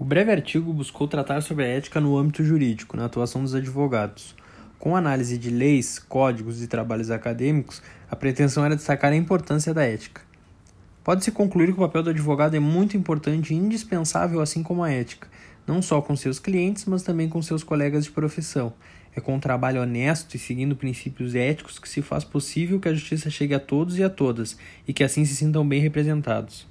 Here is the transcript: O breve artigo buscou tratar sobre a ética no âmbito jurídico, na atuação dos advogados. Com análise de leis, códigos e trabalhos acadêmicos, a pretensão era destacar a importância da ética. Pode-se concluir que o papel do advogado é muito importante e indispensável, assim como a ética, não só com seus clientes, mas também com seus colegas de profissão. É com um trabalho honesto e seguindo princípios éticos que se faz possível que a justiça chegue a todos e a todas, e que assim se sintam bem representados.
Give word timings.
O 0.00 0.04
breve 0.04 0.32
artigo 0.32 0.72
buscou 0.72 1.06
tratar 1.06 1.42
sobre 1.42 1.62
a 1.62 1.68
ética 1.68 2.00
no 2.00 2.16
âmbito 2.16 2.42
jurídico, 2.42 2.96
na 2.96 3.04
atuação 3.04 3.42
dos 3.42 3.54
advogados. 3.54 4.34
Com 4.78 4.96
análise 4.96 5.36
de 5.36 5.50
leis, 5.50 5.98
códigos 5.98 6.62
e 6.62 6.66
trabalhos 6.66 7.10
acadêmicos, 7.10 7.82
a 8.10 8.16
pretensão 8.16 8.64
era 8.64 8.74
destacar 8.74 9.12
a 9.12 9.16
importância 9.16 9.74
da 9.74 9.84
ética. 9.84 10.22
Pode-se 11.04 11.30
concluir 11.30 11.66
que 11.66 11.74
o 11.74 11.86
papel 11.86 12.02
do 12.02 12.08
advogado 12.08 12.56
é 12.56 12.58
muito 12.58 12.96
importante 12.96 13.52
e 13.52 13.58
indispensável, 13.58 14.40
assim 14.40 14.62
como 14.62 14.82
a 14.82 14.90
ética, 14.90 15.28
não 15.66 15.82
só 15.82 16.00
com 16.00 16.16
seus 16.16 16.38
clientes, 16.38 16.86
mas 16.86 17.02
também 17.02 17.28
com 17.28 17.42
seus 17.42 17.62
colegas 17.62 18.04
de 18.04 18.10
profissão. 18.10 18.72
É 19.14 19.20
com 19.20 19.34
um 19.34 19.40
trabalho 19.40 19.82
honesto 19.82 20.34
e 20.34 20.38
seguindo 20.38 20.74
princípios 20.74 21.34
éticos 21.34 21.78
que 21.78 21.86
se 21.86 22.00
faz 22.00 22.24
possível 22.24 22.80
que 22.80 22.88
a 22.88 22.94
justiça 22.94 23.28
chegue 23.28 23.52
a 23.52 23.60
todos 23.60 23.98
e 23.98 24.02
a 24.02 24.08
todas, 24.08 24.56
e 24.88 24.94
que 24.94 25.04
assim 25.04 25.26
se 25.26 25.36
sintam 25.36 25.68
bem 25.68 25.82
representados. 25.82 26.69